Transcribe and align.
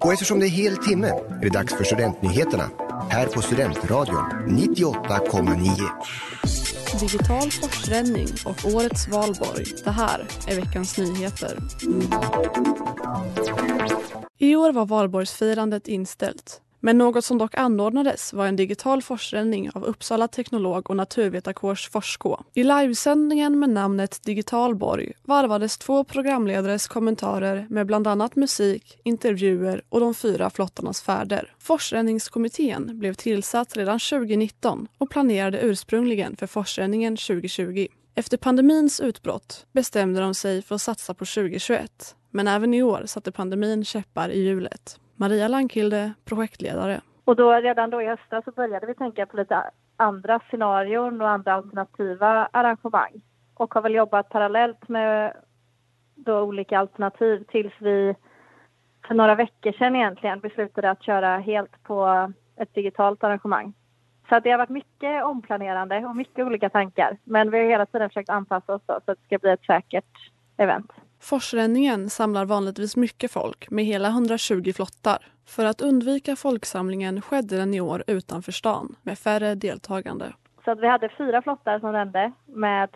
Och 0.00 0.12
eftersom 0.12 0.40
det 0.40 0.46
är 0.46 0.50
hel 0.50 0.76
timme 0.76 1.08
är 1.08 1.42
det 1.42 1.48
dags 1.48 1.74
för 1.74 1.84
Studentnyheterna 1.84 2.70
här 3.10 3.26
på 3.26 3.42
Studentradion 3.42 4.24
98,9. 4.48 7.00
Digital 7.00 7.50
forsränning 7.50 8.28
och 8.44 8.74
årets 8.74 9.08
valborg. 9.08 9.64
Det 9.84 9.90
här 9.90 10.26
är 10.46 10.56
veckans 10.56 10.98
nyheter. 10.98 11.58
I 14.38 14.56
år 14.56 14.72
var 14.72 14.86
valborgsfirandet 14.86 15.88
inställt. 15.88 16.60
Men 16.80 16.98
något 16.98 17.24
som 17.24 17.38
dock 17.38 17.54
anordnades 17.54 18.32
var 18.32 18.46
en 18.46 18.56
digital 18.56 19.02
forsränning 19.02 19.70
av 19.74 19.84
Uppsala 19.84 20.28
teknolog 20.28 20.90
och 20.90 20.96
naturvetarkårs 20.96 21.88
Forskå. 21.90 22.44
I 22.54 22.64
livesändningen 22.64 23.58
med 23.58 23.70
namnet 23.70 24.22
Digitalborg 24.22 25.12
varvades 25.22 25.78
två 25.78 26.04
programledares 26.04 26.88
kommentarer 26.88 27.66
med 27.70 27.86
bland 27.86 28.06
annat 28.06 28.36
musik, 28.36 29.00
intervjuer 29.04 29.82
och 29.88 30.00
de 30.00 30.14
fyra 30.14 30.50
flottarnas 30.50 31.02
färder. 31.02 31.54
Forsränningskommittén 31.58 32.98
blev 32.98 33.14
tillsatt 33.14 33.76
redan 33.76 33.98
2019 33.98 34.88
och 34.98 35.10
planerade 35.10 35.60
ursprungligen 35.60 36.36
för 36.36 36.46
forsränningen 36.46 37.16
2020. 37.16 37.86
Efter 38.14 38.36
pandemins 38.36 39.00
utbrott 39.00 39.66
bestämde 39.72 40.20
de 40.20 40.34
sig 40.34 40.62
för 40.62 40.74
att 40.74 40.82
satsa 40.82 41.14
på 41.14 41.24
2021 41.24 42.14
men 42.30 42.48
även 42.48 42.74
i 42.74 42.82
år 42.82 43.02
satte 43.06 43.32
pandemin 43.32 43.84
käppar 43.84 44.28
i 44.30 44.40
hjulet. 44.40 44.98
Maria 45.20 45.48
Lankilde, 45.48 46.12
projektledare. 46.24 47.00
Och 47.24 47.36
då, 47.36 47.52
redan 47.52 47.90
då 47.90 48.02
i 48.02 48.06
höstas 48.06 48.44
så 48.44 48.50
började 48.50 48.86
vi 48.86 48.94
tänka 48.94 49.26
på 49.26 49.36
lite 49.36 49.70
andra 49.96 50.40
scenarion 50.48 51.20
och 51.20 51.28
andra 51.28 51.54
alternativa 51.54 52.48
arrangemang. 52.52 53.22
Och 53.54 53.74
har 53.74 53.82
väl 53.82 53.94
jobbat 53.94 54.28
parallellt 54.28 54.88
med 54.88 55.32
då 56.14 56.40
olika 56.40 56.78
alternativ 56.78 57.44
tills 57.48 57.72
vi 57.78 58.14
för 59.08 59.14
några 59.14 59.34
veckor 59.34 59.72
sedan 59.72 59.96
egentligen 59.96 60.40
beslutade 60.40 60.90
att 60.90 61.02
köra 61.02 61.38
helt 61.38 61.82
på 61.82 62.32
ett 62.56 62.74
digitalt 62.74 63.24
arrangemang. 63.24 63.72
Så 64.28 64.40
det 64.40 64.50
har 64.50 64.58
varit 64.58 64.68
mycket 64.68 65.24
omplanerande 65.24 65.98
och 65.98 66.16
mycket 66.16 66.46
olika 66.46 66.70
tankar. 66.70 67.18
Men 67.24 67.50
vi 67.50 67.58
har 67.58 67.64
hela 67.64 67.86
tiden 67.86 68.10
försökt 68.10 68.30
anpassa 68.30 68.74
oss 68.74 68.82
så 68.86 68.92
att 68.92 69.06
det 69.06 69.16
ska 69.24 69.38
bli 69.38 69.50
ett 69.50 69.64
säkert 69.66 70.30
event. 70.56 70.90
Forsränningen 71.20 72.10
samlar 72.10 72.44
vanligtvis 72.44 72.96
mycket 72.96 73.32
folk 73.32 73.70
med 73.70 73.84
hela 73.84 74.08
120 74.08 74.72
flottar. 74.74 75.26
För 75.46 75.64
att 75.64 75.80
undvika 75.80 76.36
folksamlingen 76.36 77.22
skedde 77.22 77.56
den 77.56 77.74
i 77.74 77.80
år 77.80 78.04
utanför 78.06 78.52
stan 78.52 78.96
med 79.02 79.18
färre 79.18 79.54
deltagande. 79.54 80.32
Så 80.64 80.70
att 80.70 80.78
vi 80.78 80.86
hade 80.86 81.08
fyra 81.08 81.42
flottar 81.42 81.80
som 81.80 81.92
rände 81.92 82.32
med 82.46 82.88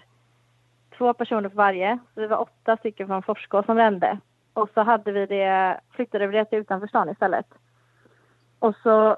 två 0.99 1.15
personer 1.15 1.49
på 1.49 1.57
varje. 1.57 1.99
Så 2.15 2.21
det 2.21 2.27
var 2.27 2.41
åtta 2.41 2.77
stycken 2.77 3.07
från 3.07 3.23
Forskå 3.23 3.63
som 3.63 3.77
rände. 3.77 4.19
Och 4.53 4.71
så 4.75 4.81
hade 4.81 5.13
vi 5.13 5.27
det, 5.27 5.81
flyttade 5.91 6.27
vi 6.27 6.39
det 6.39 6.45
till 6.45 6.59
utanför 6.59 6.87
stan 6.87 7.09
istället. 7.09 7.47
Och 8.59 8.75
så 8.83 9.17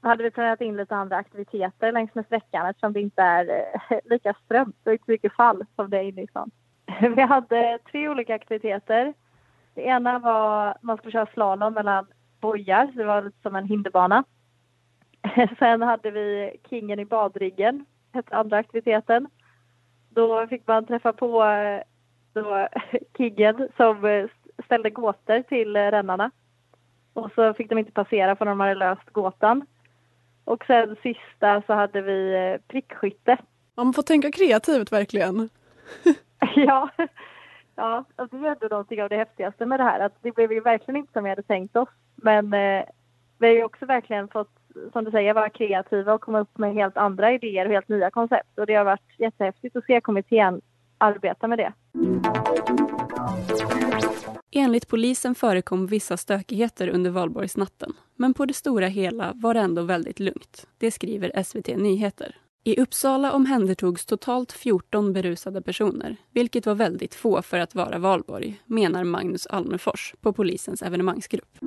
hade 0.00 0.22
vi 0.22 0.30
planerat 0.30 0.60
in 0.60 0.76
lite 0.76 0.96
andra 0.96 1.16
aktiviteter 1.16 1.92
längs 1.92 2.14
med 2.14 2.26
sträckan 2.26 2.66
eftersom 2.66 2.92
det 2.92 3.00
inte 3.00 3.22
är 3.22 3.48
eh, 3.90 3.98
lika 4.04 4.34
strömt 4.44 4.76
och 4.84 4.92
inte 4.92 5.04
så 5.04 5.10
mycket 5.10 5.32
fall 5.32 5.64
som 5.76 5.90
det 5.90 5.96
är 5.98 6.02
inne 6.02 6.22
i 6.22 6.26
stan. 6.26 6.50
Vi 7.16 7.22
hade 7.22 7.78
tre 7.92 8.08
olika 8.08 8.34
aktiviteter. 8.34 9.14
Det 9.74 9.82
ena 9.82 10.18
var 10.18 10.76
man 10.80 10.96
skulle 10.96 11.12
köra 11.12 11.26
slalom 11.26 11.74
mellan 11.74 12.06
bojar, 12.40 12.92
det 12.94 13.04
var 13.04 13.22
lite 13.22 13.42
som 13.42 13.56
en 13.56 13.68
hinderbana. 13.68 14.24
Sen 15.58 15.82
hade 15.82 16.10
vi 16.10 16.56
Kingen 16.70 16.98
i 16.98 17.04
badriggen, 17.04 17.84
hette 18.12 18.36
andra 18.36 18.56
aktiviteten. 18.56 19.28
Då 20.08 20.46
fick 20.46 20.66
man 20.66 20.86
träffa 20.86 21.12
på 21.12 21.44
eh, 21.44 21.80
då, 22.32 22.68
Kingen 23.16 23.68
som 23.76 24.04
eh, 24.04 24.26
ställde 24.64 24.90
gåtor 24.90 25.42
till 25.42 25.76
eh, 25.76 25.80
rännarna. 25.80 26.30
Och 27.12 27.30
så 27.34 27.54
fick 27.54 27.68
de 27.68 27.78
inte 27.78 27.92
passera 27.92 28.36
för 28.36 28.44
de 28.44 28.60
hade 28.60 28.74
löst 28.74 29.10
gåtan. 29.12 29.66
Och 30.44 30.64
sen 30.66 30.96
sista 31.02 31.62
så 31.66 31.72
hade 31.72 32.02
vi 32.02 32.58
prickskytte. 32.68 33.36
Man 33.74 33.92
får 33.92 34.02
tänka 34.02 34.30
kreativt 34.30 34.92
verkligen. 34.92 35.48
ja, 36.66 36.90
ja 37.76 38.04
alltså 38.16 38.36
det 38.36 38.48
är 38.48 38.52
ändå 38.52 38.66
någonting 38.70 39.02
av 39.02 39.08
det 39.08 39.16
häftigaste 39.16 39.66
med 39.66 39.80
det 39.80 39.84
här. 39.84 40.00
Att 40.00 40.22
det 40.22 40.34
blev 40.34 40.52
ju 40.52 40.60
verkligen 40.60 40.96
inte 40.96 41.12
som 41.12 41.24
vi 41.24 41.30
hade 41.30 41.42
tänkt 41.42 41.76
oss. 41.76 41.88
Men 42.16 42.52
eh, 42.52 42.84
vi 43.38 43.46
har 43.46 43.54
ju 43.54 43.64
också 43.64 43.86
verkligen 43.86 44.28
fått, 44.28 44.50
som 44.92 45.04
du 45.04 45.10
säger, 45.10 45.34
vara 45.34 45.50
kreativa 45.50 46.14
och 46.14 46.20
komma 46.20 46.40
upp 46.40 46.58
med 46.58 46.74
helt 46.74 46.96
andra 46.96 47.32
idéer 47.32 47.66
och 47.66 47.72
helt 47.72 47.88
nya 47.88 48.10
koncept. 48.10 48.58
Och 48.58 48.66
det 48.66 48.74
har 48.74 48.84
varit 48.84 49.18
jättehäftigt 49.18 49.76
att 49.76 49.84
se 49.84 50.00
kommittén 50.00 50.60
arbeta 50.98 51.46
med 51.48 51.58
det. 51.58 51.72
Enligt 54.52 54.88
polisen 54.88 55.34
förekom 55.34 55.86
vissa 55.86 56.16
stökigheter 56.16 56.88
under 56.88 57.10
valborgsnatten. 57.10 57.92
Men 58.14 58.34
på 58.34 58.46
det 58.46 58.54
stora 58.54 58.86
hela 58.86 59.32
var 59.34 59.54
det 59.54 59.60
ändå 59.60 59.82
väldigt 59.82 60.20
lugnt. 60.20 60.66
Det 60.78 60.90
skriver 60.90 61.42
SVT 61.42 61.66
Nyheter. 61.66 62.36
I 62.66 62.80
Uppsala 62.80 63.32
omhändertogs 63.32 64.06
totalt 64.06 64.52
14 64.52 65.12
berusade 65.12 65.62
personer 65.62 66.16
vilket 66.32 66.66
var 66.66 66.74
väldigt 66.74 67.14
få 67.14 67.42
för 67.42 67.58
att 67.58 67.74
vara 67.74 67.98
valborg, 67.98 68.60
menar 68.66 69.04
Magnus 69.04 69.46
Almefors 69.46 70.14
på 70.20 70.32
polisens 70.32 70.82
evenemangsgrupp. 70.82 71.58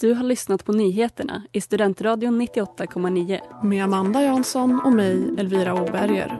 Du 0.00 0.14
har 0.14 0.24
lyssnat 0.24 0.64
på 0.64 0.72
nyheterna 0.72 1.42
i 1.52 1.60
Studentradion 1.60 2.42
98,9 2.42 3.64
med 3.64 3.84
Amanda 3.84 4.22
Jansson 4.22 4.80
och 4.84 4.92
mig, 4.92 5.34
Elvira 5.38 5.82
Åberger. 5.82 6.38